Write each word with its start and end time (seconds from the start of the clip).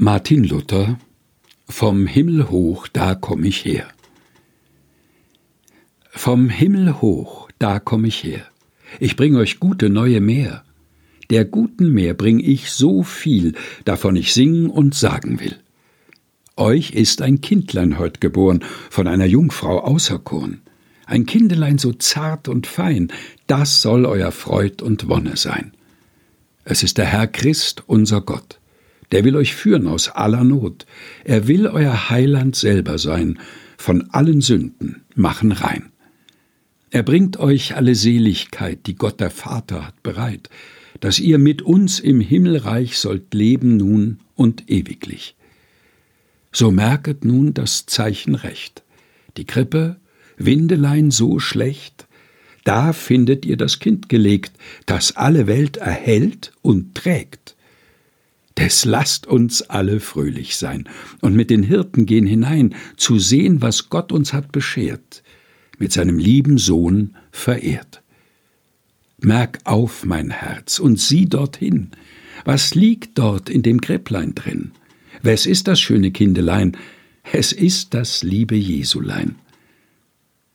Martin 0.00 0.44
Luther 0.44 0.96
Vom 1.68 2.06
Himmel 2.06 2.50
hoch, 2.50 2.86
da 2.86 3.16
komm 3.16 3.42
ich 3.42 3.64
her. 3.64 3.88
Vom 6.10 6.48
Himmel 6.48 7.00
hoch, 7.00 7.50
da 7.58 7.80
komm 7.80 8.04
ich 8.04 8.22
her. 8.22 8.46
Ich 9.00 9.16
bring 9.16 9.34
euch 9.34 9.58
gute 9.58 9.90
neue 9.90 10.20
Meer. 10.20 10.62
Der 11.30 11.44
guten 11.44 11.90
Meer 11.90 12.14
bring 12.14 12.38
ich 12.38 12.70
so 12.70 13.02
viel, 13.02 13.56
davon 13.84 14.14
ich 14.14 14.32
singen 14.34 14.70
und 14.70 14.94
sagen 14.94 15.40
will. 15.40 15.56
Euch 16.56 16.92
ist 16.92 17.20
ein 17.20 17.40
Kindlein 17.40 17.98
heut 17.98 18.20
geboren, 18.20 18.64
von 18.90 19.08
einer 19.08 19.26
Jungfrau 19.26 19.80
auserkoren. 19.80 20.60
Ein 21.06 21.26
Kindelein 21.26 21.78
so 21.78 21.92
zart 21.92 22.46
und 22.46 22.68
fein, 22.68 23.12
das 23.48 23.82
soll 23.82 24.06
euer 24.06 24.30
Freud 24.30 24.80
und 24.80 25.08
Wonne 25.08 25.36
sein. 25.36 25.72
Es 26.62 26.84
ist 26.84 26.98
der 26.98 27.06
Herr 27.06 27.26
Christ, 27.26 27.82
unser 27.88 28.20
Gott 28.20 28.58
der 29.12 29.24
will 29.24 29.36
euch 29.36 29.54
führen 29.54 29.86
aus 29.86 30.08
aller 30.08 30.44
Not. 30.44 30.86
Er 31.24 31.48
will 31.48 31.66
euer 31.66 32.10
Heiland 32.10 32.56
selber 32.56 32.98
sein, 32.98 33.38
von 33.76 34.10
allen 34.10 34.40
Sünden 34.40 35.02
machen 35.14 35.52
rein. 35.52 35.90
Er 36.90 37.02
bringt 37.02 37.38
euch 37.38 37.76
alle 37.76 37.94
Seligkeit, 37.94 38.86
die 38.86 38.94
Gott 38.94 39.20
der 39.20 39.30
Vater 39.30 39.86
hat 39.86 40.02
bereit, 40.02 40.48
dass 41.00 41.18
ihr 41.18 41.38
mit 41.38 41.62
uns 41.62 42.00
im 42.00 42.20
Himmelreich 42.20 42.98
sollt 42.98 43.34
leben 43.34 43.76
nun 43.76 44.20
und 44.34 44.70
ewiglich. 44.70 45.36
So 46.50 46.70
merket 46.70 47.24
nun 47.24 47.54
das 47.54 47.86
Zeichen 47.86 48.34
recht. 48.34 48.82
Die 49.36 49.44
Krippe, 49.44 49.96
Windelein 50.38 51.10
so 51.10 51.38
schlecht, 51.38 52.08
da 52.64 52.92
findet 52.92 53.46
ihr 53.46 53.56
das 53.56 53.78
Kind 53.80 54.08
gelegt, 54.08 54.52
das 54.86 55.16
alle 55.16 55.46
Welt 55.46 55.76
erhält 55.76 56.52
und 56.62 56.94
trägt. 56.94 57.54
Des 58.58 58.84
lasst 58.84 59.28
uns 59.28 59.62
alle 59.62 60.00
fröhlich 60.00 60.56
sein 60.56 60.88
und 61.20 61.34
mit 61.34 61.48
den 61.48 61.62
Hirten 61.62 62.06
gehen 62.06 62.26
hinein, 62.26 62.74
zu 62.96 63.20
sehen, 63.20 63.62
was 63.62 63.88
Gott 63.88 64.10
uns 64.10 64.32
hat 64.32 64.50
beschert, 64.50 65.22
mit 65.78 65.92
seinem 65.92 66.18
lieben 66.18 66.58
Sohn 66.58 67.16
verehrt. 67.30 68.02
Merk 69.20 69.60
auf, 69.62 70.04
mein 70.04 70.30
Herz, 70.30 70.80
und 70.80 70.98
sieh 70.98 71.26
dorthin, 71.26 71.92
was 72.44 72.74
liegt 72.74 73.16
dort 73.18 73.48
in 73.48 73.62
dem 73.62 73.80
Gräblein 73.80 74.34
drin? 74.34 74.72
Wes 75.22 75.46
ist 75.46 75.68
das 75.68 75.78
schöne 75.80 76.10
Kindelein? 76.10 76.76
Es 77.32 77.52
ist 77.52 77.94
das 77.94 78.24
liebe 78.24 78.56
Jesulein. 78.56 79.36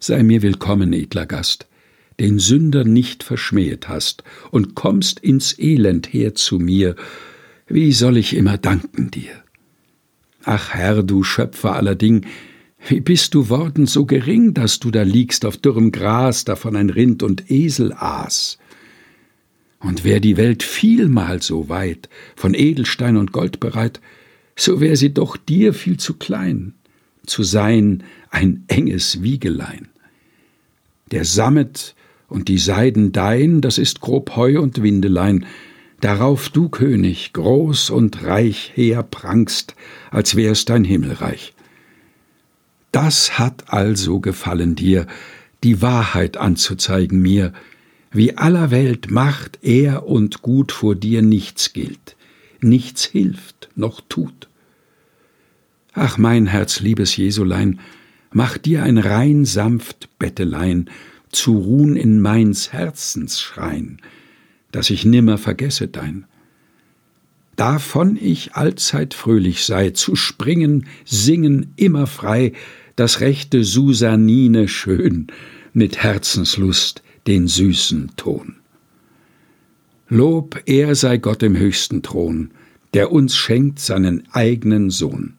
Sei 0.00 0.24
mir 0.24 0.42
willkommen, 0.42 0.92
edler 0.92 1.26
Gast, 1.26 1.68
den 2.18 2.40
Sünder 2.40 2.84
nicht 2.84 3.22
verschmähet 3.22 3.88
hast, 3.88 4.24
und 4.50 4.74
kommst 4.74 5.20
ins 5.20 5.56
Elend 5.58 6.12
her 6.12 6.34
zu 6.34 6.58
mir, 6.58 6.96
wie 7.66 7.92
soll 7.92 8.16
ich 8.16 8.36
immer 8.36 8.58
danken 8.58 9.10
dir? 9.10 9.42
Ach 10.44 10.74
Herr, 10.74 11.02
du 11.02 11.22
Schöpfer 11.22 11.74
aller 11.74 11.94
Ding, 11.94 12.26
wie 12.86 13.00
bist 13.00 13.34
du 13.34 13.48
worden 13.48 13.86
so 13.86 14.04
gering, 14.04 14.52
dass 14.52 14.78
du 14.78 14.90
da 14.90 15.02
liegst 15.02 15.46
auf 15.46 15.56
dürrem 15.56 15.90
Gras, 15.90 16.44
davon 16.44 16.76
ein 16.76 16.90
Rind 16.90 17.22
und 17.22 17.50
Esel 17.50 17.94
aß? 17.94 18.58
Und 19.80 20.04
wär 20.04 20.20
die 20.20 20.36
Welt 20.36 20.62
vielmal 20.62 21.42
so 21.42 21.68
weit, 21.68 22.08
von 22.36 22.54
Edelstein 22.54 23.16
und 23.16 23.32
Gold 23.32 23.60
bereit, 23.60 24.00
so 24.56 24.80
wär 24.80 24.96
sie 24.96 25.14
doch 25.14 25.36
dir 25.36 25.72
viel 25.72 25.96
zu 25.96 26.14
klein, 26.14 26.74
zu 27.26 27.42
sein 27.42 28.02
ein 28.30 28.64
enges 28.68 29.22
Wiegelein. 29.22 29.88
Der 31.10 31.24
Sammet 31.24 31.94
und 32.28 32.48
die 32.48 32.58
Seiden 32.58 33.12
dein, 33.12 33.60
das 33.60 33.78
ist 33.78 34.00
grob 34.00 34.36
Heu 34.36 34.60
und 34.60 34.82
Windelein, 34.82 35.46
darauf 36.04 36.50
du 36.50 36.68
König 36.68 37.32
groß 37.32 37.88
und 37.88 38.24
reich 38.24 38.72
herprangst, 38.74 39.74
als 40.10 40.36
wärst 40.36 40.68
dein 40.68 40.84
Himmelreich. 40.84 41.54
Das 42.92 43.38
hat 43.38 43.72
also 43.72 44.20
gefallen 44.20 44.74
dir, 44.74 45.06
die 45.62 45.80
Wahrheit 45.80 46.36
anzuzeigen 46.36 47.22
mir, 47.22 47.54
wie 48.12 48.36
aller 48.36 48.70
Welt 48.70 49.10
Macht, 49.10 49.60
Ehr 49.62 50.06
und 50.06 50.42
Gut 50.42 50.72
vor 50.72 50.94
dir 50.94 51.22
nichts 51.22 51.72
gilt, 51.72 52.16
nichts 52.60 53.04
hilft 53.04 53.70
noch 53.74 54.02
tut. 54.06 54.48
Ach, 55.94 56.18
mein 56.18 56.46
Herz, 56.46 56.80
liebes 56.80 57.16
Jesulein, 57.16 57.80
mach 58.30 58.58
dir 58.58 58.82
ein 58.82 58.98
rein 58.98 59.46
sanft 59.46 60.10
Bettelein, 60.18 60.90
zu 61.32 61.56
ruhn 61.56 61.96
in 61.96 62.20
meins 62.20 62.74
Herzens 62.74 63.40
Schrein, 63.40 64.02
dass 64.74 64.90
ich 64.90 65.04
nimmer 65.04 65.38
vergesse 65.38 65.86
dein. 65.86 66.26
Davon 67.54 68.18
ich 68.20 68.54
allzeit 68.54 69.14
fröhlich 69.14 69.64
sei, 69.64 69.90
zu 69.90 70.16
springen, 70.16 70.88
singen, 71.04 71.72
immer 71.76 72.08
frei, 72.08 72.52
das 72.96 73.20
rechte 73.20 73.62
Susanine 73.62 74.66
schön, 74.66 75.28
mit 75.72 76.02
Herzenslust 76.02 77.04
den 77.28 77.46
süßen 77.46 78.16
Ton. 78.16 78.56
Lob, 80.08 80.60
er 80.66 80.96
sei 80.96 81.18
Gott 81.18 81.44
im 81.44 81.56
höchsten 81.56 82.02
Thron, 82.02 82.50
der 82.94 83.12
uns 83.12 83.36
schenkt 83.36 83.78
seinen 83.78 84.24
eigenen 84.32 84.90
Sohn. 84.90 85.34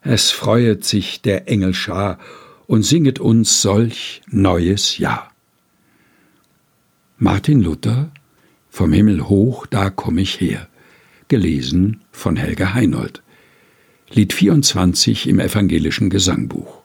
Es 0.00 0.30
freuet 0.30 0.84
sich 0.84 1.22
der 1.22 1.48
Engel 1.48 1.74
Schar 1.74 2.20
und 2.68 2.84
singet 2.84 3.18
uns 3.18 3.62
solch 3.62 4.22
neues 4.30 4.98
Jahr. 4.98 5.32
Martin 7.18 7.60
Luther 7.60 8.12
vom 8.74 8.92
Himmel 8.92 9.28
hoch, 9.28 9.66
da 9.66 9.88
komm 9.88 10.18
ich 10.18 10.40
her. 10.40 10.66
Gelesen 11.28 12.00
von 12.10 12.34
Helga 12.34 12.74
Heinold. 12.74 13.22
Lied 14.10 14.32
24 14.32 15.28
im 15.28 15.38
evangelischen 15.38 16.10
Gesangbuch. 16.10 16.82